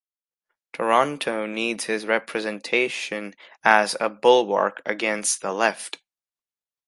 Toronto 0.73 1.45
needs 1.45 1.83
his 1.83 2.07
representation 2.07 3.35
as 3.63 3.95
a 3.99 4.09
bulwark 4.09 4.81
against 4.83 5.41
the 5.43 5.53
left. 5.53 5.99